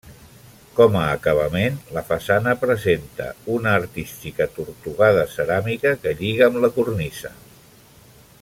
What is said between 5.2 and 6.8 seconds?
ceràmica que lliga amb la